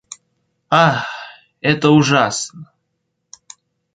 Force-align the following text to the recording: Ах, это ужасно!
Ах, 0.87 1.05
это 1.61 1.91
ужасно! 1.91 2.71